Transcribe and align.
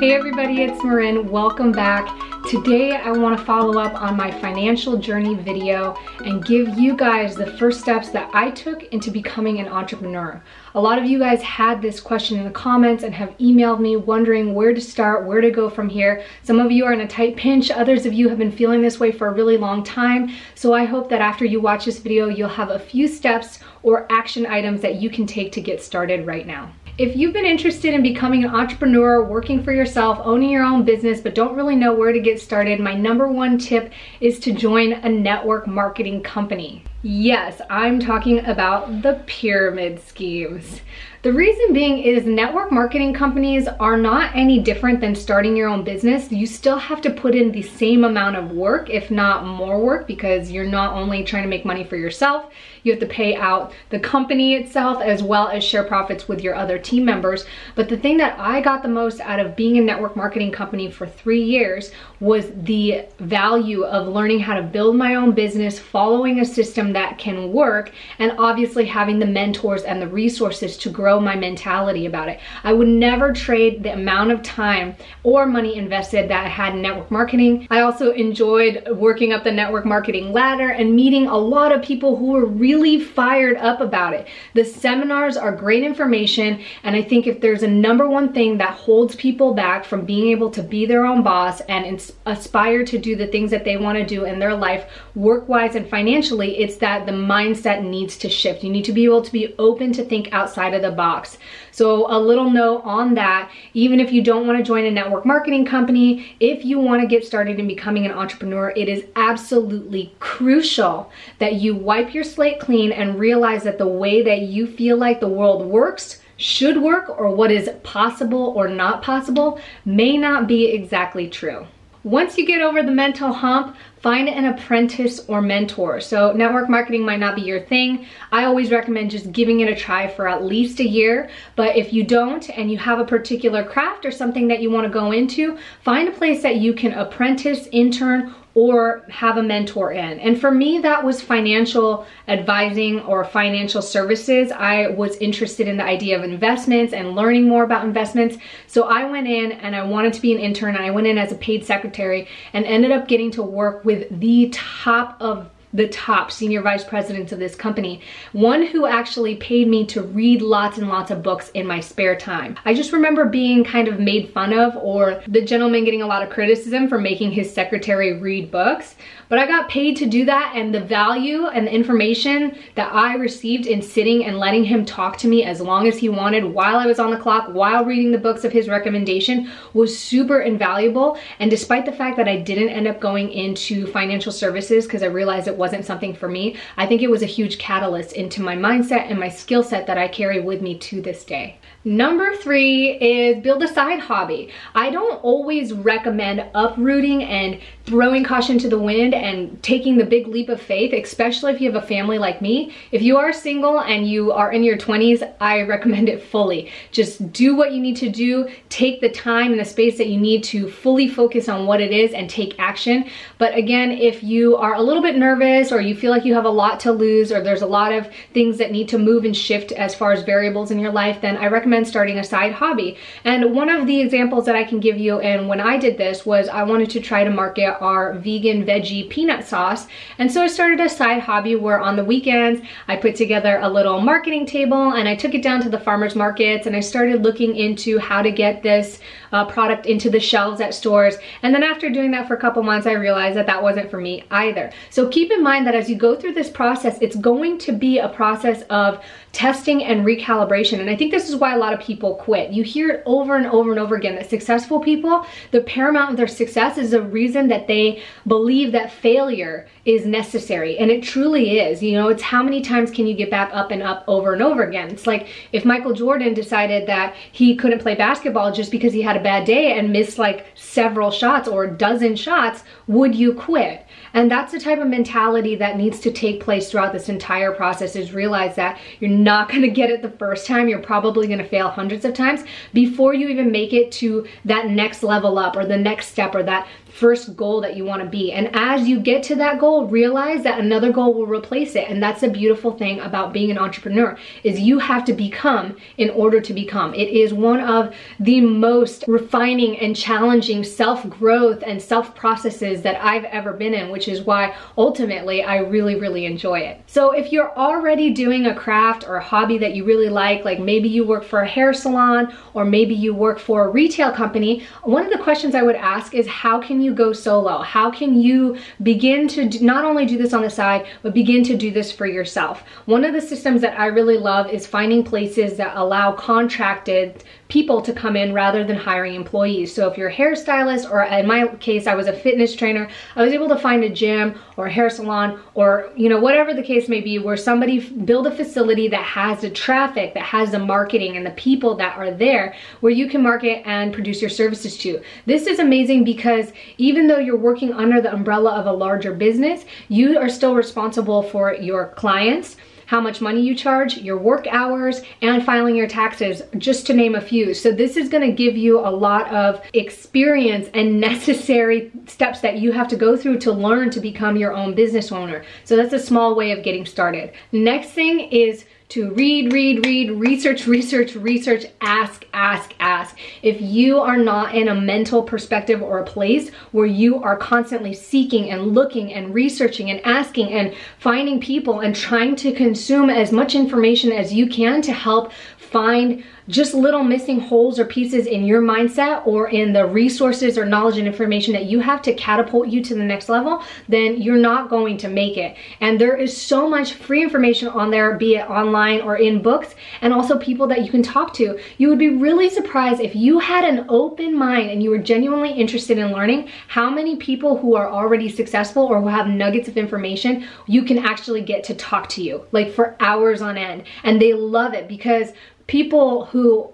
Hey 0.00 0.12
everybody, 0.12 0.62
it's 0.62 0.82
Marin. 0.82 1.30
Welcome 1.30 1.70
back. 1.70 2.08
Today 2.48 2.96
I 2.96 3.12
want 3.12 3.38
to 3.38 3.44
follow 3.44 3.78
up 3.78 3.94
on 3.94 4.16
my 4.16 4.28
financial 4.28 4.96
journey 4.96 5.36
video 5.36 5.96
and 6.24 6.44
give 6.44 6.76
you 6.76 6.96
guys 6.96 7.36
the 7.36 7.46
first 7.58 7.80
steps 7.80 8.08
that 8.08 8.28
I 8.34 8.50
took 8.50 8.82
into 8.92 9.12
becoming 9.12 9.60
an 9.60 9.68
entrepreneur. 9.68 10.42
A 10.74 10.80
lot 10.80 10.98
of 10.98 11.04
you 11.04 11.20
guys 11.20 11.42
had 11.42 11.80
this 11.80 12.00
question 12.00 12.38
in 12.38 12.44
the 12.44 12.50
comments 12.50 13.04
and 13.04 13.14
have 13.14 13.38
emailed 13.38 13.78
me 13.78 13.96
wondering 13.96 14.52
where 14.52 14.74
to 14.74 14.80
start, 14.80 15.26
where 15.26 15.40
to 15.40 15.52
go 15.52 15.70
from 15.70 15.88
here. 15.88 16.24
Some 16.42 16.58
of 16.58 16.72
you 16.72 16.84
are 16.86 16.92
in 16.92 17.02
a 17.02 17.08
tight 17.08 17.36
pinch, 17.36 17.70
others 17.70 18.04
of 18.04 18.12
you 18.12 18.28
have 18.28 18.38
been 18.38 18.52
feeling 18.52 18.82
this 18.82 18.98
way 18.98 19.12
for 19.12 19.28
a 19.28 19.32
really 19.32 19.56
long 19.56 19.84
time. 19.84 20.30
So 20.56 20.74
I 20.74 20.84
hope 20.84 21.08
that 21.10 21.20
after 21.20 21.44
you 21.44 21.60
watch 21.60 21.84
this 21.84 22.00
video, 22.00 22.26
you'll 22.28 22.48
have 22.48 22.70
a 22.70 22.80
few 22.80 23.06
steps 23.06 23.60
or 23.84 24.10
action 24.10 24.44
items 24.44 24.80
that 24.80 24.96
you 24.96 25.08
can 25.08 25.24
take 25.24 25.52
to 25.52 25.60
get 25.60 25.80
started 25.80 26.26
right 26.26 26.46
now. 26.46 26.72
If 26.96 27.16
you've 27.16 27.32
been 27.32 27.44
interested 27.44 27.92
in 27.92 28.04
becoming 28.04 28.44
an 28.44 28.54
entrepreneur, 28.54 29.24
working 29.24 29.64
for 29.64 29.72
yourself, 29.72 30.20
owning 30.22 30.50
your 30.50 30.62
own 30.62 30.84
business, 30.84 31.20
but 31.20 31.34
don't 31.34 31.56
really 31.56 31.74
know 31.74 31.92
where 31.92 32.12
to 32.12 32.20
get 32.20 32.40
started, 32.40 32.78
my 32.78 32.94
number 32.94 33.26
one 33.26 33.58
tip 33.58 33.92
is 34.20 34.38
to 34.40 34.52
join 34.52 34.92
a 34.92 35.08
network 35.08 35.66
marketing 35.66 36.22
company. 36.22 36.84
Yes, 37.06 37.60
I'm 37.68 38.00
talking 38.00 38.46
about 38.46 39.02
the 39.02 39.22
pyramid 39.26 40.00
schemes. 40.00 40.80
The 41.20 41.32
reason 41.32 41.72
being 41.72 42.00
is 42.00 42.26
network 42.26 42.70
marketing 42.70 43.14
companies 43.14 43.66
are 43.66 43.96
not 43.96 44.34
any 44.34 44.58
different 44.58 45.00
than 45.00 45.14
starting 45.14 45.56
your 45.56 45.68
own 45.68 45.82
business. 45.82 46.30
You 46.30 46.46
still 46.46 46.76
have 46.76 47.00
to 47.00 47.10
put 47.10 47.34
in 47.34 47.50
the 47.50 47.62
same 47.62 48.04
amount 48.04 48.36
of 48.36 48.52
work, 48.52 48.90
if 48.90 49.10
not 49.10 49.46
more 49.46 49.82
work, 49.82 50.06
because 50.06 50.50
you're 50.50 50.66
not 50.66 50.92
only 50.92 51.24
trying 51.24 51.42
to 51.42 51.48
make 51.48 51.64
money 51.64 51.82
for 51.82 51.96
yourself, 51.96 52.52
you 52.82 52.92
have 52.92 53.00
to 53.00 53.06
pay 53.06 53.36
out 53.36 53.72
the 53.88 53.98
company 53.98 54.54
itself 54.54 55.02
as 55.02 55.22
well 55.22 55.48
as 55.48 55.64
share 55.64 55.84
profits 55.84 56.28
with 56.28 56.42
your 56.42 56.54
other 56.54 56.78
team 56.78 57.06
members. 57.06 57.46
But 57.74 57.88
the 57.88 57.96
thing 57.96 58.18
that 58.18 58.38
I 58.38 58.60
got 58.60 58.82
the 58.82 58.88
most 58.88 59.20
out 59.20 59.40
of 59.40 59.56
being 59.56 59.78
a 59.78 59.80
network 59.80 60.16
marketing 60.16 60.52
company 60.52 60.90
for 60.90 61.06
three 61.06 61.42
years 61.42 61.90
was 62.20 62.50
the 62.54 63.06
value 63.18 63.84
of 63.84 64.08
learning 64.08 64.40
how 64.40 64.56
to 64.56 64.62
build 64.62 64.96
my 64.96 65.14
own 65.14 65.32
business, 65.32 65.78
following 65.78 66.40
a 66.40 66.44
system 66.44 66.92
that 66.94 67.18
can 67.18 67.52
work, 67.52 67.92
and 68.18 68.32
obviously 68.38 68.86
having 68.86 69.18
the 69.18 69.26
mentors 69.26 69.82
and 69.82 70.00
the 70.00 70.08
resources 70.08 70.76
to 70.78 70.90
grow 70.90 71.20
my 71.20 71.36
mentality 71.36 72.06
about 72.06 72.28
it. 72.28 72.40
I 72.62 72.72
would 72.72 72.88
never 72.88 73.32
trade 73.32 73.82
the 73.82 73.92
amount 73.92 74.32
of 74.32 74.42
time 74.42 74.96
or 75.22 75.46
money 75.46 75.76
invested 75.76 76.28
that 76.30 76.46
I 76.46 76.48
had 76.48 76.74
in 76.74 76.82
network 76.82 77.10
marketing. 77.10 77.66
I 77.70 77.80
also 77.80 78.12
enjoyed 78.12 78.88
working 78.90 79.32
up 79.32 79.44
the 79.44 79.52
network 79.52 79.84
marketing 79.84 80.32
ladder 80.32 80.70
and 80.70 80.94
meeting 80.94 81.26
a 81.26 81.36
lot 81.36 81.72
of 81.72 81.82
people 81.82 82.16
who 82.16 82.32
were 82.32 82.46
really 82.46 82.98
fired 83.00 83.56
up 83.58 83.80
about 83.80 84.14
it. 84.14 84.26
The 84.54 84.64
seminars 84.64 85.36
are 85.36 85.52
great 85.52 85.82
information, 85.82 86.62
and 86.82 86.96
I 86.96 87.02
think 87.02 87.26
if 87.26 87.40
there's 87.40 87.62
a 87.62 87.68
number 87.68 88.08
one 88.08 88.32
thing 88.32 88.58
that 88.58 88.70
holds 88.70 89.14
people 89.16 89.54
back 89.54 89.84
from 89.84 90.04
being 90.04 90.28
able 90.28 90.50
to 90.50 90.62
be 90.62 90.86
their 90.86 91.04
own 91.04 91.22
boss 91.22 91.60
and 91.62 92.12
aspire 92.26 92.84
to 92.84 92.98
do 92.98 93.16
the 93.16 93.26
things 93.26 93.50
that 93.50 93.64
they 93.64 93.76
want 93.76 93.98
to 93.98 94.04
do 94.04 94.24
in 94.24 94.38
their 94.38 94.54
life, 94.54 94.90
work-wise 95.14 95.74
and 95.74 95.88
financially, 95.88 96.58
it's 96.58 96.76
that 96.84 97.06
the 97.06 97.12
mindset 97.12 97.82
needs 97.82 98.14
to 98.18 98.28
shift. 98.28 98.62
You 98.62 98.70
need 98.70 98.84
to 98.84 98.92
be 98.92 99.06
able 99.06 99.22
to 99.22 99.32
be 99.32 99.54
open 99.58 99.90
to 99.94 100.04
think 100.04 100.28
outside 100.32 100.74
of 100.74 100.82
the 100.82 100.90
box. 100.90 101.38
So 101.72 102.06
a 102.14 102.20
little 102.20 102.50
note 102.50 102.82
on 102.84 103.14
that, 103.14 103.50
even 103.72 104.00
if 104.00 104.12
you 104.12 104.20
don't 104.20 104.46
wanna 104.46 104.62
join 104.62 104.84
a 104.84 104.90
network 104.90 105.24
marketing 105.24 105.64
company, 105.64 106.36
if 106.40 106.62
you 106.62 106.78
wanna 106.78 107.06
get 107.06 107.24
started 107.24 107.58
in 107.58 107.66
becoming 107.66 108.04
an 108.04 108.12
entrepreneur, 108.12 108.70
it 108.76 108.90
is 108.90 109.06
absolutely 109.16 110.14
crucial 110.20 111.10
that 111.38 111.54
you 111.54 111.74
wipe 111.74 112.12
your 112.12 112.22
slate 112.22 112.60
clean 112.60 112.92
and 112.92 113.18
realize 113.18 113.62
that 113.62 113.78
the 113.78 113.88
way 113.88 114.20
that 114.20 114.42
you 114.42 114.66
feel 114.66 114.98
like 114.98 115.20
the 115.20 115.26
world 115.26 115.64
works 115.64 116.20
should 116.36 116.82
work 116.82 117.08
or 117.08 117.30
what 117.30 117.50
is 117.50 117.70
possible 117.82 118.52
or 118.54 118.68
not 118.68 119.00
possible 119.00 119.58
may 119.86 120.18
not 120.18 120.46
be 120.46 120.66
exactly 120.66 121.30
true. 121.30 121.66
Once 122.04 122.36
you 122.36 122.44
get 122.44 122.60
over 122.60 122.82
the 122.82 122.90
mental 122.90 123.32
hump, 123.32 123.74
find 124.04 124.28
an 124.28 124.44
apprentice 124.44 125.20
or 125.28 125.40
mentor. 125.40 125.98
So 125.98 126.30
network 126.32 126.68
marketing 126.68 127.06
might 127.06 127.20
not 127.20 127.34
be 127.34 127.40
your 127.40 127.60
thing. 127.60 128.04
I 128.30 128.44
always 128.44 128.70
recommend 128.70 129.10
just 129.10 129.32
giving 129.32 129.60
it 129.60 129.68
a 129.70 129.74
try 129.74 130.08
for 130.08 130.28
at 130.28 130.44
least 130.44 130.78
a 130.78 130.86
year. 130.86 131.30
But 131.56 131.74
if 131.74 131.90
you 131.90 132.04
don't 132.04 132.50
and 132.50 132.70
you 132.70 132.76
have 132.76 132.98
a 132.98 133.04
particular 133.06 133.64
craft 133.64 134.04
or 134.04 134.10
something 134.10 134.46
that 134.48 134.60
you 134.60 134.70
wanna 134.70 134.90
go 134.90 135.12
into, 135.12 135.56
find 135.80 136.06
a 136.06 136.12
place 136.12 136.42
that 136.42 136.56
you 136.56 136.74
can 136.74 136.92
apprentice, 136.92 137.66
intern, 137.72 138.34
or 138.54 139.04
have 139.10 139.36
a 139.36 139.42
mentor 139.42 139.92
in. 139.92 140.20
And 140.20 140.40
for 140.40 140.50
me, 140.50 140.78
that 140.78 141.04
was 141.04 141.20
financial 141.20 142.06
advising 142.28 143.00
or 143.00 143.24
financial 143.24 143.82
services. 143.82 144.52
I 144.52 144.88
was 144.88 145.16
interested 145.16 145.66
in 145.66 145.76
the 145.76 145.84
idea 145.84 146.16
of 146.16 146.22
investments 146.22 146.92
and 146.92 147.16
learning 147.16 147.48
more 147.48 147.64
about 147.64 147.84
investments. 147.84 148.36
So 148.68 148.84
I 148.84 149.10
went 149.10 149.26
in 149.26 149.52
and 149.52 149.74
I 149.74 149.82
wanted 149.82 150.12
to 150.14 150.22
be 150.22 150.32
an 150.32 150.38
intern 150.38 150.76
I 150.76 150.90
went 150.90 151.06
in 151.06 151.18
as 151.18 151.32
a 151.32 151.36
paid 151.36 151.64
secretary 151.64 152.28
and 152.52 152.64
ended 152.64 152.92
up 152.92 153.08
getting 153.08 153.30
to 153.32 153.42
work 153.42 153.84
with 153.84 153.93
the 154.10 154.48
top 154.52 155.16
of 155.20 155.50
the 155.74 155.88
top 155.88 156.30
senior 156.30 156.62
vice 156.62 156.84
presidents 156.84 157.32
of 157.32 157.40
this 157.40 157.56
company, 157.56 158.00
one 158.32 158.64
who 158.64 158.86
actually 158.86 159.34
paid 159.36 159.68
me 159.68 159.84
to 159.84 160.02
read 160.02 160.40
lots 160.40 160.78
and 160.78 160.88
lots 160.88 161.10
of 161.10 161.22
books 161.22 161.50
in 161.50 161.66
my 161.66 161.80
spare 161.80 162.16
time. 162.16 162.56
I 162.64 162.72
just 162.72 162.92
remember 162.92 163.24
being 163.24 163.64
kind 163.64 163.88
of 163.88 163.98
made 163.98 164.30
fun 164.30 164.52
of 164.52 164.76
or 164.76 165.20
the 165.26 165.42
gentleman 165.42 165.84
getting 165.84 166.02
a 166.02 166.06
lot 166.06 166.22
of 166.22 166.30
criticism 166.30 166.88
for 166.88 166.98
making 166.98 167.32
his 167.32 167.52
secretary 167.52 168.18
read 168.18 168.52
books, 168.52 168.94
but 169.28 169.38
I 169.38 169.46
got 169.46 169.68
paid 169.68 169.96
to 169.96 170.06
do 170.06 170.24
that 170.26 170.52
and 170.54 170.72
the 170.72 170.80
value 170.80 171.46
and 171.46 171.66
the 171.66 171.74
information 171.74 172.56
that 172.76 172.92
I 172.94 173.16
received 173.16 173.66
in 173.66 173.82
sitting 173.82 174.24
and 174.24 174.38
letting 174.38 174.64
him 174.64 174.84
talk 174.84 175.16
to 175.18 175.28
me 175.28 175.42
as 175.42 175.60
long 175.60 175.88
as 175.88 175.98
he 175.98 176.08
wanted 176.08 176.44
while 176.44 176.76
I 176.76 176.86
was 176.86 177.00
on 177.00 177.10
the 177.10 177.18
clock, 177.18 177.48
while 177.48 177.84
reading 177.84 178.12
the 178.12 178.18
books 178.18 178.44
of 178.44 178.52
his 178.52 178.68
recommendation 178.68 179.50
was 179.72 179.98
super 179.98 180.42
invaluable. 180.42 181.18
And 181.40 181.50
despite 181.50 181.84
the 181.84 181.92
fact 181.92 182.16
that 182.18 182.28
I 182.28 182.36
didn't 182.36 182.68
end 182.68 182.86
up 182.86 183.00
going 183.00 183.32
into 183.32 183.88
financial 183.88 184.30
services 184.30 184.84
because 184.84 185.02
I 185.02 185.06
realized 185.06 185.48
it 185.48 185.56
wasn't 185.56 185.63
something 185.82 186.14
for 186.14 186.28
me, 186.28 186.56
I 186.76 186.86
think 186.86 187.02
it 187.02 187.10
was 187.10 187.22
a 187.22 187.26
huge 187.26 187.58
catalyst 187.58 188.12
into 188.12 188.42
my 188.42 188.56
mindset 188.56 189.10
and 189.10 189.18
my 189.18 189.28
skill 189.28 189.62
set 189.62 189.86
that 189.86 189.98
I 189.98 190.08
carry 190.08 190.40
with 190.40 190.62
me 190.62 190.78
to 190.78 191.00
this 191.00 191.24
day. 191.24 191.58
Number 191.86 192.34
three 192.34 192.92
is 192.92 193.42
build 193.42 193.62
a 193.62 193.68
side 193.68 194.00
hobby. 194.00 194.50
I 194.74 194.88
don't 194.88 195.22
always 195.22 195.74
recommend 195.74 196.42
uprooting 196.54 197.24
and 197.24 197.60
throwing 197.84 198.24
caution 198.24 198.56
to 198.60 198.70
the 198.70 198.78
wind 198.78 199.12
and 199.12 199.62
taking 199.62 199.98
the 199.98 200.06
big 200.06 200.26
leap 200.26 200.48
of 200.48 200.62
faith, 200.62 200.94
especially 200.94 201.52
if 201.52 201.60
you 201.60 201.70
have 201.70 201.82
a 201.82 201.86
family 201.86 202.18
like 202.18 202.40
me. 202.40 202.74
If 202.90 203.02
you 203.02 203.18
are 203.18 203.34
single 203.34 203.80
and 203.80 204.08
you 204.08 204.32
are 204.32 204.50
in 204.50 204.64
your 204.64 204.78
20s, 204.78 205.30
I 205.42 205.60
recommend 205.62 206.08
it 206.08 206.22
fully. 206.22 206.70
Just 206.90 207.30
do 207.34 207.54
what 207.54 207.72
you 207.72 207.82
need 207.82 207.96
to 207.96 208.08
do, 208.08 208.48
take 208.70 209.02
the 209.02 209.10
time 209.10 209.50
and 209.50 209.60
the 209.60 209.64
space 209.66 209.98
that 209.98 210.08
you 210.08 210.18
need 210.18 210.42
to 210.44 210.70
fully 210.70 211.06
focus 211.06 211.50
on 211.50 211.66
what 211.66 211.82
it 211.82 211.92
is 211.92 212.14
and 212.14 212.30
take 212.30 212.58
action. 212.58 213.10
But 213.36 213.54
again, 213.54 213.90
if 213.92 214.22
you 214.22 214.56
are 214.56 214.72
a 214.72 214.80
little 214.80 215.02
bit 215.02 215.16
nervous 215.16 215.34
or 215.54 215.80
you 215.80 215.94
feel 215.94 216.10
like 216.10 216.24
you 216.24 216.34
have 216.34 216.44
a 216.44 216.50
lot 216.50 216.80
to 216.80 216.92
lose 216.92 217.30
or 217.30 217.40
there's 217.40 217.62
a 217.62 217.66
lot 217.66 217.92
of 217.92 218.08
things 218.32 218.58
that 218.58 218.72
need 218.72 218.88
to 218.88 218.98
move 218.98 219.24
and 219.24 219.36
shift 219.36 219.72
as 219.72 219.94
far 219.94 220.12
as 220.12 220.22
variables 220.22 220.70
in 220.70 220.78
your 220.78 220.90
life, 220.90 221.20
then 221.20 221.36
I 221.36 221.46
recommend 221.46 221.86
starting 221.86 222.18
a 222.18 222.24
side 222.24 222.52
hobby. 222.52 222.96
And 223.24 223.54
one 223.54 223.68
of 223.68 223.86
the 223.86 224.00
examples 224.00 224.46
that 224.46 224.56
I 224.56 224.64
can 224.64 224.80
give 224.80 224.98
you 224.98 225.20
and 225.20 225.48
when 225.48 225.60
I 225.60 225.76
did 225.76 225.96
this 225.96 226.26
was 226.26 226.48
I 226.48 226.62
wanted 226.64 226.90
to 226.90 227.00
try 227.00 227.24
to 227.24 227.30
market 227.30 227.76
our 227.80 228.14
vegan 228.14 228.64
veggie 228.64 229.08
peanut 229.08 229.46
sauce. 229.46 229.86
And 230.18 230.30
so 230.30 230.42
I 230.42 230.48
started 230.48 230.80
a 230.80 230.88
side 230.88 231.20
hobby 231.20 231.56
where 231.56 231.80
on 231.80 231.96
the 231.96 232.04
weekends 232.04 232.60
I 232.88 232.96
put 232.96 233.14
together 233.14 233.58
a 233.60 233.68
little 233.68 234.00
marketing 234.00 234.46
table 234.46 234.92
and 234.92 235.08
I 235.08 235.14
took 235.14 235.34
it 235.34 235.42
down 235.42 235.62
to 235.62 235.68
the 235.68 235.78
farmers 235.78 236.16
markets 236.16 236.66
and 236.66 236.74
I 236.74 236.80
started 236.80 237.22
looking 237.22 237.56
into 237.56 237.98
how 237.98 238.22
to 238.22 238.30
get 238.30 238.62
this 238.62 238.98
uh, 239.34 239.44
product 239.44 239.84
into 239.84 240.08
the 240.08 240.20
shelves 240.20 240.60
at 240.60 240.72
stores. 240.72 241.16
And 241.42 241.52
then 241.52 241.64
after 241.64 241.90
doing 241.90 242.12
that 242.12 242.28
for 242.28 242.34
a 242.34 242.40
couple 242.40 242.62
months, 242.62 242.86
I 242.86 242.92
realized 242.92 243.36
that 243.36 243.46
that 243.46 243.60
wasn't 243.60 243.90
for 243.90 244.00
me 244.00 244.22
either. 244.30 244.70
So 244.90 245.08
keep 245.08 245.32
in 245.32 245.42
mind 245.42 245.66
that 245.66 245.74
as 245.74 245.90
you 245.90 245.96
go 245.96 246.14
through 246.14 246.34
this 246.34 246.48
process, 246.48 246.96
it's 247.00 247.16
going 247.16 247.58
to 247.58 247.72
be 247.72 247.98
a 247.98 248.08
process 248.08 248.62
of 248.70 249.02
testing 249.32 249.82
and 249.82 250.06
recalibration. 250.06 250.78
And 250.78 250.88
I 250.88 250.94
think 250.94 251.10
this 251.10 251.28
is 251.28 251.34
why 251.34 251.52
a 251.52 251.58
lot 251.58 251.72
of 251.72 251.80
people 251.80 252.14
quit. 252.14 252.52
You 252.52 252.62
hear 252.62 252.90
it 252.90 253.02
over 253.06 253.34
and 253.34 253.46
over 253.46 253.72
and 253.72 253.80
over 253.80 253.96
again 253.96 254.14
that 254.14 254.30
successful 254.30 254.78
people, 254.78 255.26
the 255.50 255.62
paramount 255.62 256.12
of 256.12 256.16
their 256.16 256.28
success 256.28 256.78
is 256.78 256.92
the 256.92 257.02
reason 257.02 257.48
that 257.48 257.66
they 257.66 258.02
believe 258.28 258.70
that 258.70 258.92
failure 258.92 259.66
is 259.84 260.06
necessary. 260.06 260.78
And 260.78 260.90
it 260.90 261.02
truly 261.02 261.58
is. 261.58 261.82
You 261.82 261.94
know, 261.94 262.08
it's 262.08 262.22
how 262.22 262.44
many 262.44 262.62
times 262.62 262.92
can 262.92 263.08
you 263.08 263.14
get 263.14 263.30
back 263.30 263.50
up 263.52 263.72
and 263.72 263.82
up 263.82 264.04
over 264.06 264.32
and 264.32 264.42
over 264.42 264.62
again? 264.62 264.90
It's 264.90 265.08
like 265.08 265.26
if 265.50 265.64
Michael 265.64 265.92
Jordan 265.92 266.32
decided 266.32 266.86
that 266.86 267.16
he 267.32 267.56
couldn't 267.56 267.80
play 267.80 267.96
basketball 267.96 268.52
just 268.52 268.70
because 268.70 268.92
he 268.92 269.02
had 269.02 269.16
a 269.16 269.23
bad 269.24 269.44
day 269.44 269.76
and 269.76 269.92
miss 269.92 270.18
like 270.18 270.46
several 270.54 271.10
shots 271.10 271.48
or 271.48 271.64
a 271.64 271.76
dozen 271.76 272.14
shots, 272.14 272.62
would 272.86 273.14
you 273.14 273.34
quit? 273.34 273.84
And 274.12 274.30
that's 274.30 274.52
the 274.52 274.60
type 274.60 274.78
of 274.78 274.86
mentality 274.86 275.56
that 275.56 275.76
needs 275.76 275.98
to 276.00 276.12
take 276.12 276.40
place 276.40 276.70
throughout 276.70 276.92
this 276.92 277.08
entire 277.08 277.50
process 277.50 277.96
is 277.96 278.12
realize 278.12 278.54
that 278.54 278.78
you're 279.00 279.10
not 279.10 279.48
gonna 279.48 279.66
get 279.66 279.90
it 279.90 280.02
the 280.02 280.10
first 280.10 280.46
time. 280.46 280.68
You're 280.68 280.78
probably 280.78 281.26
gonna 281.26 281.44
fail 281.44 281.68
hundreds 281.68 282.04
of 282.04 282.14
times 282.14 282.44
before 282.72 283.14
you 283.14 283.26
even 283.28 283.50
make 283.50 283.72
it 283.72 283.90
to 283.92 284.24
that 284.44 284.68
next 284.68 285.02
level 285.02 285.36
up 285.36 285.56
or 285.56 285.66
the 285.66 285.76
next 285.76 286.08
step 286.08 286.34
or 286.36 286.44
that 286.44 286.68
first 286.94 287.34
goal 287.34 287.60
that 287.60 287.76
you 287.76 287.84
want 287.84 288.00
to 288.00 288.08
be. 288.08 288.32
And 288.32 288.54
as 288.54 288.86
you 288.86 289.00
get 289.00 289.24
to 289.24 289.34
that 289.34 289.58
goal, 289.58 289.86
realize 289.88 290.44
that 290.44 290.60
another 290.60 290.92
goal 290.92 291.12
will 291.12 291.26
replace 291.26 291.74
it. 291.74 291.88
And 291.88 292.00
that's 292.00 292.22
a 292.22 292.28
beautiful 292.28 292.70
thing 292.70 293.00
about 293.00 293.32
being 293.32 293.50
an 293.50 293.58
entrepreneur 293.58 294.16
is 294.44 294.60
you 294.60 294.78
have 294.78 295.04
to 295.06 295.12
become 295.12 295.76
in 295.98 296.10
order 296.10 296.40
to 296.40 296.54
become. 296.54 296.94
It 296.94 297.08
is 297.08 297.34
one 297.34 297.58
of 297.58 297.92
the 298.20 298.40
most 298.40 299.04
refining 299.08 299.76
and 299.80 299.96
challenging 299.96 300.62
self-growth 300.62 301.64
and 301.66 301.82
self-processes 301.82 302.82
that 302.82 303.02
I've 303.04 303.24
ever 303.24 303.52
been 303.52 303.74
in, 303.74 303.90
which 303.90 304.06
is 304.06 304.22
why 304.22 304.54
ultimately 304.78 305.42
I 305.42 305.58
really, 305.58 305.96
really 305.96 306.26
enjoy 306.26 306.60
it. 306.60 306.80
So 306.86 307.10
if 307.10 307.32
you're 307.32 307.56
already 307.58 308.10
doing 308.10 308.46
a 308.46 308.54
craft 308.54 309.04
or 309.08 309.16
a 309.16 309.24
hobby 309.24 309.58
that 309.58 309.74
you 309.74 309.84
really 309.84 310.08
like, 310.08 310.44
like 310.44 310.60
maybe 310.60 310.88
you 310.88 311.04
work 311.04 311.24
for 311.24 311.40
a 311.40 311.48
hair 311.48 311.72
salon 311.72 312.32
or 312.54 312.64
maybe 312.64 312.94
you 312.94 313.14
work 313.14 313.40
for 313.40 313.64
a 313.64 313.70
retail 313.70 314.12
company, 314.12 314.64
one 314.84 315.04
of 315.04 315.10
the 315.10 315.18
questions 315.18 315.56
I 315.56 315.62
would 315.62 315.74
ask 315.74 316.14
is 316.14 316.28
how 316.28 316.60
can 316.60 316.80
you 316.80 316.83
go 316.92 317.12
solo? 317.12 317.62
How 317.62 317.90
can 317.90 318.20
you 318.20 318.58
begin 318.82 319.28
to 319.28 319.48
do, 319.48 319.60
not 319.60 319.84
only 319.84 320.04
do 320.04 320.18
this 320.18 320.34
on 320.34 320.42
the 320.42 320.50
side, 320.50 320.86
but 321.02 321.14
begin 321.14 321.44
to 321.44 321.56
do 321.56 321.70
this 321.70 321.92
for 321.92 322.06
yourself? 322.06 322.64
One 322.86 323.04
of 323.04 323.12
the 323.12 323.20
systems 323.20 323.60
that 323.60 323.78
I 323.78 323.86
really 323.86 324.18
love 324.18 324.50
is 324.50 324.66
finding 324.66 325.04
places 325.04 325.56
that 325.56 325.76
allow 325.76 326.12
contracted 326.12 327.22
people 327.54 327.80
to 327.80 327.92
come 327.92 328.16
in 328.16 328.32
rather 328.32 328.64
than 328.64 328.76
hiring 328.76 329.14
employees. 329.14 329.72
So 329.72 329.88
if 329.88 329.96
you're 329.96 330.08
a 330.08 330.12
hairstylist, 330.12 330.90
or 330.90 331.04
in 331.04 331.24
my 331.24 331.46
case, 331.58 331.86
I 331.86 331.94
was 331.94 332.08
a 332.08 332.12
fitness 332.12 332.56
trainer, 332.56 332.88
I 333.14 333.22
was 333.22 333.32
able 333.32 333.46
to 333.46 333.56
find 333.56 333.84
a 333.84 333.88
gym 333.88 334.36
or 334.56 334.66
a 334.66 334.72
hair 334.72 334.90
salon 334.90 335.38
or, 335.54 335.92
you 335.94 336.08
know, 336.08 336.18
whatever 336.18 336.52
the 336.52 336.64
case 336.64 336.88
may 336.88 337.00
be, 337.00 337.20
where 337.20 337.36
somebody 337.36 337.78
build 337.78 338.26
a 338.26 338.34
facility 338.34 338.88
that 338.88 339.04
has 339.04 339.42
the 339.42 339.50
traffic, 339.50 340.14
that 340.14 340.24
has 340.24 340.50
the 340.50 340.58
marketing 340.58 341.16
and 341.16 341.24
the 341.24 341.30
people 341.48 341.76
that 341.76 341.96
are 341.96 342.10
there 342.10 342.56
where 342.80 342.92
you 342.92 343.08
can 343.08 343.22
market 343.22 343.62
and 343.66 343.94
produce 343.94 344.20
your 344.20 344.30
services 344.30 344.76
to. 344.78 345.00
This 345.26 345.46
is 345.46 345.60
amazing 345.60 346.02
because 346.02 346.52
even 346.78 347.06
though 347.06 347.20
you're 347.20 347.36
working 347.36 347.72
under 347.72 348.00
the 348.00 348.12
umbrella 348.12 348.50
of 348.50 348.66
a 348.66 348.72
larger 348.72 349.14
business, 349.14 349.64
you 349.86 350.18
are 350.18 350.28
still 350.28 350.56
responsible 350.56 351.22
for 351.22 351.54
your 351.54 351.90
clients, 351.90 352.56
how 352.86 353.00
much 353.00 353.20
money 353.20 353.40
you 353.40 353.54
charge, 353.54 353.98
your 353.98 354.18
work 354.18 354.46
hours, 354.48 355.02
and 355.22 355.44
filing 355.44 355.76
your 355.76 355.88
taxes, 355.88 356.42
just 356.58 356.86
to 356.86 356.94
name 356.94 357.14
a 357.14 357.20
few. 357.20 357.54
So 357.54 357.72
this 357.72 357.96
is 357.96 358.08
gonna 358.08 358.32
give 358.32 358.56
you 358.56 358.78
a 358.80 358.90
lot 358.90 359.32
of 359.32 359.60
experience 359.72 360.68
and 360.74 361.00
necessary 361.04 361.90
steps 362.06 362.40
that 362.40 362.58
you 362.58 362.72
have 362.72 362.88
to 362.88 362.96
go 362.96 363.16
through 363.16 363.38
to 363.40 363.52
learn 363.52 363.90
to 363.90 364.00
become 364.00 364.36
your 364.36 364.52
own 364.52 364.74
business 364.74 365.12
owner. 365.12 365.44
So 365.64 365.76
that's 365.76 365.92
a 365.92 365.98
small 365.98 366.34
way 366.34 366.52
of 366.52 366.62
getting 366.62 366.86
started. 366.86 367.32
Next 367.52 367.90
thing 367.90 368.20
is 368.20 368.64
to 368.94 369.10
read, 369.10 369.52
read, 369.52 369.84
read, 369.84 370.08
research, 370.12 370.68
research, 370.68 371.16
research, 371.16 371.66
ask, 371.80 372.24
ask, 372.32 372.72
ask. 372.78 373.18
If 373.42 373.60
you 373.60 373.98
are 373.98 374.16
not 374.16 374.54
in 374.54 374.68
a 374.68 374.74
mental 374.80 375.20
perspective 375.20 375.82
or 375.82 375.98
a 375.98 376.04
place 376.04 376.50
where 376.70 376.86
you 376.86 377.20
are 377.20 377.36
constantly 377.36 377.92
seeking 377.92 378.50
and 378.50 378.68
looking 378.68 379.12
and 379.12 379.34
researching 379.34 379.90
and 379.90 380.00
asking 380.06 380.52
and 380.52 380.76
finding 381.00 381.40
people 381.40 381.80
and 381.80 381.96
trying 381.96 382.36
to 382.36 382.52
consume 382.52 383.10
as 383.10 383.32
much 383.32 383.56
information 383.56 384.12
as 384.12 384.32
you 384.32 384.46
can 384.46 384.80
to 384.82 384.92
help 384.92 385.32
find 385.74 386.22
just 386.46 386.72
little 386.72 387.02
missing 387.02 387.40
holes 387.40 387.80
or 387.80 387.84
pieces 387.84 388.26
in 388.26 388.44
your 388.44 388.62
mindset 388.62 389.26
or 389.26 389.48
in 389.48 389.72
the 389.72 389.84
resources 389.84 390.56
or 390.56 390.64
knowledge 390.64 390.98
and 390.98 391.08
information 391.08 391.52
that 391.52 391.64
you 391.64 391.80
have 391.80 392.00
to 392.00 392.14
catapult 392.14 392.68
you 392.68 392.80
to 392.84 392.94
the 392.94 393.02
next 393.02 393.28
level, 393.28 393.60
then 393.88 394.22
you're 394.22 394.36
not 394.36 394.70
going 394.70 394.96
to 394.96 395.08
make 395.08 395.36
it. 395.36 395.56
And 395.80 396.00
there 396.00 396.16
is 396.16 396.40
so 396.40 396.68
much 396.68 396.92
free 396.92 397.24
information 397.24 397.66
on 397.66 397.90
there, 397.90 398.16
be 398.16 398.36
it 398.36 398.48
online 398.48 399.00
or 399.00 399.16
in 399.16 399.42
books, 399.42 399.74
and 400.00 400.12
also 400.12 400.38
people 400.38 400.68
that 400.68 400.84
you 400.84 400.92
can 400.92 401.02
talk 401.02 401.34
to. 401.34 401.58
You 401.78 401.88
would 401.88 401.98
be 401.98 402.10
really 402.10 402.48
surprised 402.50 403.00
if 403.00 403.16
you 403.16 403.40
had 403.40 403.64
an 403.64 403.86
open 403.88 404.38
mind 404.38 404.70
and 404.70 404.80
you 404.80 404.90
were 404.90 404.98
genuinely 404.98 405.50
interested 405.50 405.98
in 405.98 406.12
learning 406.12 406.50
how 406.68 406.88
many 406.88 407.16
people 407.16 407.58
who 407.58 407.74
are 407.74 407.90
already 407.90 408.28
successful 408.28 408.84
or 408.84 409.00
who 409.00 409.08
have 409.08 409.26
nuggets 409.26 409.66
of 409.66 409.76
information 409.76 410.46
you 410.66 410.84
can 410.84 410.98
actually 410.98 411.40
get 411.40 411.64
to 411.64 411.74
talk 411.74 412.08
to 412.10 412.22
you 412.22 412.44
like 412.52 412.72
for 412.72 412.94
hours 413.00 413.42
on 413.42 413.56
end. 413.56 413.82
And 414.04 414.22
they 414.22 414.34
love 414.34 414.74
it 414.74 414.86
because 414.86 415.32
people 415.66 416.24
who 416.26 416.70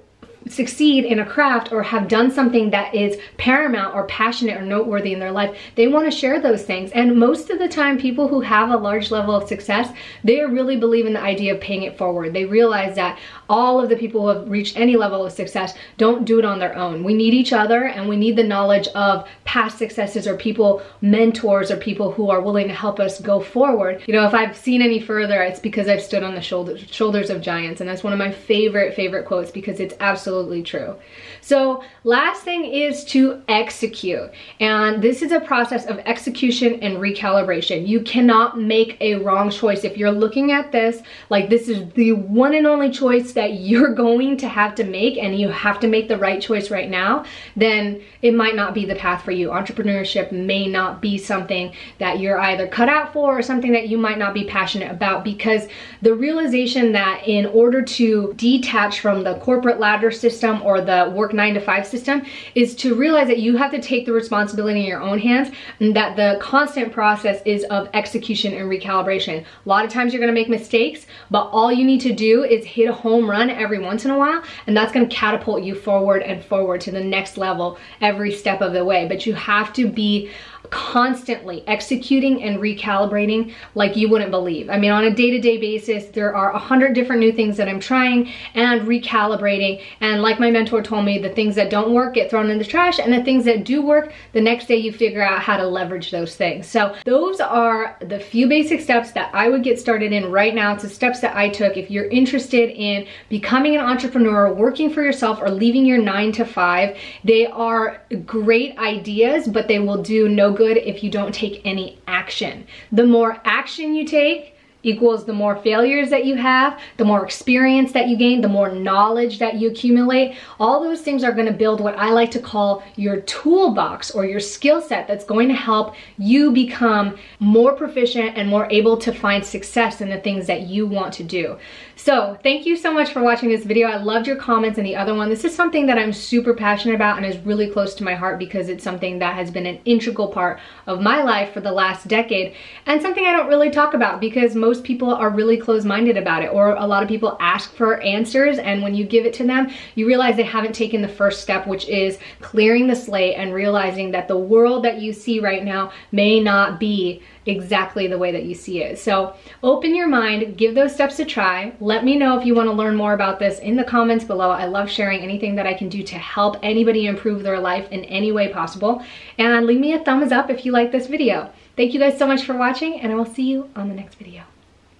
succeed 0.48 1.04
in 1.04 1.18
a 1.18 1.26
craft 1.26 1.72
or 1.72 1.82
have 1.82 2.08
done 2.08 2.30
something 2.30 2.70
that 2.70 2.94
is 2.94 3.18
paramount 3.36 3.94
or 3.94 4.06
passionate 4.06 4.56
or 4.56 4.62
noteworthy 4.62 5.12
in 5.12 5.20
their 5.20 5.32
life, 5.32 5.56
they 5.74 5.86
want 5.86 6.10
to 6.10 6.16
share 6.16 6.40
those 6.40 6.62
things. 6.62 6.90
And 6.92 7.18
most 7.18 7.50
of 7.50 7.58
the 7.58 7.68
time, 7.68 7.98
people 7.98 8.28
who 8.28 8.40
have 8.40 8.70
a 8.70 8.76
large 8.76 9.10
level 9.10 9.34
of 9.34 9.48
success, 9.48 9.92
they 10.24 10.44
really 10.44 10.76
believe 10.76 11.06
in 11.06 11.12
the 11.12 11.20
idea 11.20 11.54
of 11.54 11.60
paying 11.60 11.82
it 11.82 11.98
forward. 11.98 12.32
They 12.32 12.44
realize 12.44 12.96
that 12.96 13.18
all 13.48 13.80
of 13.80 13.88
the 13.88 13.96
people 13.96 14.22
who 14.22 14.28
have 14.28 14.50
reached 14.50 14.76
any 14.76 14.96
level 14.96 15.24
of 15.24 15.32
success 15.32 15.74
don't 15.98 16.24
do 16.24 16.38
it 16.38 16.44
on 16.44 16.58
their 16.58 16.76
own. 16.76 17.04
We 17.04 17.14
need 17.14 17.34
each 17.34 17.52
other 17.52 17.84
and 17.84 18.08
we 18.08 18.16
need 18.16 18.36
the 18.36 18.44
knowledge 18.44 18.88
of 18.88 19.28
past 19.44 19.78
successes 19.78 20.26
or 20.26 20.36
people, 20.36 20.82
mentors 21.00 21.70
or 21.70 21.76
people 21.76 22.12
who 22.12 22.30
are 22.30 22.40
willing 22.40 22.68
to 22.68 22.74
help 22.74 23.00
us 23.00 23.20
go 23.20 23.40
forward. 23.40 24.02
You 24.06 24.14
know, 24.14 24.26
if 24.26 24.34
I've 24.34 24.56
seen 24.56 24.82
any 24.82 25.00
further, 25.00 25.42
it's 25.42 25.60
because 25.60 25.88
I've 25.88 26.02
stood 26.02 26.22
on 26.22 26.34
the 26.34 26.40
shoulders, 26.40 26.80
shoulders 26.90 27.30
of 27.30 27.40
giants. 27.40 27.80
And 27.80 27.88
that's 27.88 28.04
one 28.04 28.12
of 28.12 28.18
my 28.18 28.30
favorite, 28.30 28.94
favorite 28.94 29.26
quotes 29.26 29.50
because 29.50 29.80
it's 29.80 29.94
absolutely 30.00 30.29
true. 30.64 30.96
So 31.40 31.82
last 32.04 32.42
thing 32.42 32.64
is 32.64 33.04
to 33.06 33.42
execute. 33.48 34.30
And 34.60 35.02
this 35.02 35.22
is 35.22 35.32
a 35.32 35.40
process 35.40 35.86
of 35.86 35.98
execution 36.00 36.80
and 36.82 36.98
recalibration. 36.98 37.86
You 37.86 38.00
cannot 38.02 38.58
make 38.58 38.96
a 39.00 39.16
wrong 39.16 39.50
choice. 39.50 39.84
If 39.84 39.96
you're 39.96 40.12
looking 40.12 40.52
at 40.52 40.72
this, 40.72 41.02
like 41.28 41.48
this 41.48 41.68
is 41.68 41.90
the 41.94 42.12
one 42.12 42.54
and 42.54 42.66
only 42.66 42.90
choice 42.90 43.32
that 43.32 43.54
you're 43.54 43.94
going 43.94 44.36
to 44.38 44.48
have 44.48 44.74
to 44.76 44.84
make 44.84 45.16
and 45.18 45.38
you 45.38 45.48
have 45.48 45.80
to 45.80 45.88
make 45.88 46.08
the 46.08 46.18
right 46.18 46.40
choice 46.40 46.70
right 46.70 46.90
now, 46.90 47.24
then 47.56 48.00
it 48.22 48.34
might 48.34 48.54
not 48.54 48.74
be 48.74 48.84
the 48.84 48.94
path 48.94 49.24
for 49.24 49.32
you. 49.32 49.48
Entrepreneurship 49.48 50.30
may 50.32 50.66
not 50.66 51.00
be 51.00 51.18
something 51.18 51.72
that 51.98 52.20
you're 52.20 52.40
either 52.40 52.66
cut 52.68 52.88
out 52.88 53.12
for 53.12 53.38
or 53.38 53.42
something 53.42 53.72
that 53.72 53.88
you 53.88 53.98
might 53.98 54.18
not 54.18 54.34
be 54.34 54.44
passionate 54.44 54.90
about 54.90 55.24
because 55.24 55.68
the 56.02 56.14
realization 56.14 56.92
that 56.92 57.22
in 57.26 57.46
order 57.46 57.82
to 57.82 58.32
detach 58.36 59.00
from 59.00 59.24
the 59.24 59.34
corporate 59.38 59.80
ladder 59.80 60.10
system 60.20 60.62
or 60.62 60.80
the 60.80 61.12
work 61.14 61.32
nine 61.32 61.54
to 61.54 61.60
five 61.60 61.86
system 61.86 62.22
is 62.54 62.74
to 62.76 62.94
realize 62.94 63.28
that 63.28 63.38
you 63.38 63.56
have 63.56 63.70
to 63.70 63.80
take 63.80 64.06
the 64.06 64.12
responsibility 64.12 64.80
in 64.80 64.86
your 64.86 65.00
own 65.00 65.18
hands 65.18 65.50
and 65.80 65.96
that 65.96 66.16
the 66.16 66.38
constant 66.40 66.92
process 66.92 67.40
is 67.44 67.64
of 67.64 67.88
execution 67.94 68.52
and 68.54 68.70
recalibration. 68.70 69.40
A 69.40 69.68
lot 69.68 69.84
of 69.84 69.90
times 69.90 70.12
you're 70.12 70.20
gonna 70.20 70.32
make 70.32 70.48
mistakes, 70.48 71.06
but 71.30 71.44
all 71.48 71.72
you 71.72 71.84
need 71.84 72.00
to 72.02 72.12
do 72.12 72.44
is 72.44 72.64
hit 72.64 72.88
a 72.88 72.92
home 72.92 73.28
run 73.28 73.50
every 73.50 73.78
once 73.78 74.04
in 74.04 74.10
a 74.10 74.18
while, 74.18 74.42
and 74.66 74.76
that's 74.76 74.92
gonna 74.92 75.06
catapult 75.06 75.62
you 75.62 75.74
forward 75.74 76.22
and 76.22 76.44
forward 76.44 76.80
to 76.82 76.90
the 76.90 77.02
next 77.02 77.36
level 77.36 77.78
every 78.00 78.30
step 78.30 78.60
of 78.60 78.72
the 78.72 78.84
way. 78.84 79.08
But 79.08 79.26
you 79.26 79.34
have 79.34 79.72
to 79.74 79.88
be 79.88 80.30
constantly 80.70 81.64
executing 81.66 82.42
and 82.42 82.58
recalibrating 82.58 83.52
like 83.74 83.96
you 83.96 84.08
wouldn't 84.08 84.30
believe. 84.30 84.70
I 84.70 84.78
mean, 84.78 84.92
on 84.92 85.04
a 85.04 85.10
day-to-day 85.10 85.58
-day 85.58 85.60
basis, 85.60 86.04
there 86.06 86.34
are 86.34 86.50
a 86.52 86.58
hundred 86.58 86.94
different 86.94 87.20
new 87.20 87.32
things 87.32 87.56
that 87.56 87.68
I'm 87.68 87.80
trying 87.80 88.28
and 88.54 88.82
recalibrating. 88.94 89.80
And 90.00 90.22
like 90.22 90.38
my 90.40 90.50
mentor 90.50 90.82
told 90.82 91.04
me, 91.04 91.18
the 91.18 91.34
things 91.38 91.54
that 91.54 91.70
don't 91.70 91.92
work 91.92 92.14
get 92.14 92.30
thrown 92.30 92.50
in 92.50 92.58
the 92.58 92.70
trash 92.74 92.98
and 92.98 93.12
the 93.12 93.24
things 93.24 93.44
that 93.44 93.64
do 93.64 93.82
work, 93.82 94.06
the 94.32 94.40
next 94.50 94.64
day 94.68 94.76
you 94.76 94.92
figure 94.92 95.24
out 95.30 95.40
how 95.48 95.56
to 95.56 95.66
leverage 95.78 96.10
those 96.10 96.36
things. 96.42 96.62
So 96.66 96.94
those 97.04 97.38
are 97.40 97.96
the 98.12 98.20
few 98.32 98.46
basic 98.48 98.80
steps 98.80 99.12
that 99.12 99.28
I 99.42 99.48
would 99.50 99.64
get 99.68 99.78
started 99.78 100.10
in 100.12 100.24
right 100.40 100.54
now. 100.54 100.68
It's 100.74 100.82
the 100.82 100.88
steps 101.00 101.20
that 101.20 101.34
I 101.36 101.48
took. 101.48 101.76
If 101.76 101.90
you're 101.90 102.10
interested 102.20 102.70
in 102.88 103.06
becoming 103.28 103.74
an 103.76 103.84
entrepreneur, 103.92 104.52
working 104.52 104.88
for 104.94 105.02
yourself, 105.02 105.40
or 105.42 105.50
leaving 105.50 105.84
your 105.86 105.98
nine 105.98 106.30
to 106.32 106.44
five, 106.44 106.96
they 107.24 107.46
are 107.46 108.02
great 108.24 108.78
ideas, 108.78 109.48
but 109.48 109.68
they 109.68 109.78
will 109.78 110.02
do 110.02 110.28
no 110.28 110.52
good 110.60 110.76
if 110.76 111.02
you 111.02 111.10
don't 111.10 111.34
take 111.34 111.62
any 111.64 111.98
action. 112.06 112.66
The 112.92 113.06
more 113.06 113.40
action 113.46 113.94
you 113.94 114.04
take, 114.04 114.54
equals 114.82 115.24
the 115.24 115.32
more 115.32 115.56
failures 115.56 116.10
that 116.10 116.24
you 116.24 116.36
have, 116.36 116.80
the 116.96 117.04
more 117.04 117.24
experience 117.24 117.92
that 117.92 118.08
you 118.08 118.16
gain, 118.16 118.40
the 118.40 118.48
more 118.48 118.70
knowledge 118.70 119.38
that 119.38 119.56
you 119.56 119.70
accumulate. 119.70 120.36
All 120.58 120.82
those 120.82 121.00
things 121.00 121.24
are 121.24 121.32
gonna 121.32 121.52
build 121.52 121.80
what 121.80 121.98
I 121.98 122.10
like 122.10 122.30
to 122.32 122.40
call 122.40 122.82
your 122.96 123.20
toolbox 123.22 124.10
or 124.10 124.24
your 124.24 124.40
skill 124.40 124.80
set 124.80 125.06
that's 125.06 125.24
going 125.24 125.48
to 125.48 125.54
help 125.54 125.94
you 126.18 126.50
become 126.50 127.16
more 127.38 127.72
proficient 127.74 128.36
and 128.36 128.48
more 128.48 128.68
able 128.70 128.96
to 128.96 129.12
find 129.12 129.44
success 129.44 130.00
in 130.00 130.08
the 130.08 130.20
things 130.20 130.46
that 130.46 130.62
you 130.62 130.86
want 130.86 131.12
to 131.14 131.24
do. 131.24 131.56
So 131.96 132.38
thank 132.42 132.64
you 132.64 132.76
so 132.76 132.94
much 132.94 133.12
for 133.12 133.22
watching 133.22 133.50
this 133.50 133.64
video. 133.64 133.88
I 133.88 133.96
loved 133.96 134.26
your 134.26 134.36
comments 134.36 134.78
and 134.78 134.86
the 134.86 134.96
other 134.96 135.14
one. 135.14 135.28
This 135.28 135.44
is 135.44 135.54
something 135.54 135.86
that 135.86 135.98
I'm 135.98 136.14
super 136.14 136.54
passionate 136.54 136.94
about 136.94 137.18
and 137.18 137.26
is 137.26 137.36
really 137.38 137.68
close 137.68 137.94
to 137.96 138.04
my 138.04 138.14
heart 138.14 138.38
because 138.38 138.70
it's 138.70 138.82
something 138.82 139.18
that 139.18 139.34
has 139.34 139.50
been 139.50 139.66
an 139.66 139.80
integral 139.84 140.28
part 140.28 140.60
of 140.86 141.02
my 141.02 141.22
life 141.22 141.52
for 141.52 141.60
the 141.60 141.72
last 141.72 142.08
decade 142.08 142.54
and 142.86 143.02
something 143.02 143.26
I 143.26 143.32
don't 143.32 143.48
really 143.48 143.68
talk 143.68 143.92
about 143.92 144.18
because 144.18 144.54
most 144.54 144.69
most 144.70 144.84
people 144.84 145.12
are 145.12 145.30
really 145.30 145.56
closed-minded 145.56 146.16
about 146.16 146.44
it 146.44 146.52
or 146.52 146.76
a 146.76 146.86
lot 146.86 147.02
of 147.02 147.08
people 147.08 147.36
ask 147.40 147.74
for 147.74 148.00
answers 148.02 148.56
and 148.58 148.80
when 148.80 148.94
you 148.94 149.04
give 149.04 149.26
it 149.26 149.34
to 149.34 149.44
them, 149.44 149.68
you 149.96 150.06
realize 150.06 150.36
they 150.36 150.44
haven't 150.44 150.72
taken 150.72 151.02
the 151.02 151.08
first 151.08 151.42
step, 151.42 151.66
which 151.66 151.88
is 151.88 152.20
clearing 152.40 152.86
the 152.86 152.94
slate 152.94 153.34
and 153.36 153.52
realizing 153.52 154.12
that 154.12 154.28
the 154.28 154.38
world 154.38 154.84
that 154.84 155.00
you 155.00 155.12
see 155.12 155.40
right 155.40 155.64
now 155.64 155.90
may 156.12 156.38
not 156.38 156.78
be 156.78 157.20
exactly 157.46 158.06
the 158.06 158.16
way 158.16 158.30
that 158.30 158.44
you 158.44 158.54
see 158.54 158.80
it. 158.80 158.96
So 158.96 159.34
open 159.64 159.96
your 159.96 160.06
mind, 160.06 160.56
give 160.56 160.76
those 160.76 160.94
steps 160.94 161.18
a 161.18 161.24
try. 161.24 161.72
Let 161.80 162.04
me 162.04 162.14
know 162.14 162.38
if 162.38 162.46
you 162.46 162.54
wanna 162.54 162.72
learn 162.72 162.94
more 162.94 163.14
about 163.14 163.40
this 163.40 163.58
in 163.58 163.74
the 163.74 163.82
comments 163.82 164.24
below. 164.24 164.50
I 164.50 164.66
love 164.66 164.88
sharing 164.88 165.18
anything 165.18 165.56
that 165.56 165.66
I 165.66 165.74
can 165.74 165.88
do 165.88 166.04
to 166.04 166.14
help 166.14 166.58
anybody 166.62 167.06
improve 167.06 167.42
their 167.42 167.58
life 167.58 167.90
in 167.90 168.04
any 168.04 168.30
way 168.30 168.52
possible. 168.52 169.02
And 169.36 169.66
leave 169.66 169.80
me 169.80 169.94
a 169.94 170.04
thumbs 170.04 170.30
up 170.30 170.48
if 170.48 170.64
you 170.64 170.70
like 170.70 170.92
this 170.92 171.08
video. 171.08 171.50
Thank 171.76 171.92
you 171.92 171.98
guys 171.98 172.16
so 172.16 172.26
much 172.28 172.44
for 172.44 172.56
watching 172.56 173.00
and 173.00 173.10
I 173.10 173.16
will 173.16 173.26
see 173.26 173.50
you 173.50 173.68
on 173.74 173.88
the 173.88 173.94
next 173.96 174.14
video. 174.14 174.44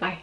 Bye. 0.01 0.17